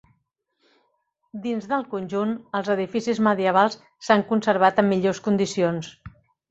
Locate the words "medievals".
3.31-3.79